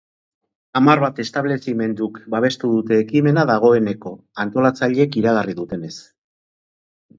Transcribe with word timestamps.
Hamar 0.79 1.01
bat 1.03 1.19
establezimenduk 1.23 2.17
babestu 2.35 2.71
dute 2.73 2.99
ekimena 3.03 3.45
dagoeneko, 3.51 4.15
antolatzaileek 4.47 5.21
iragarri 5.23 5.59
dutenez. 5.63 5.95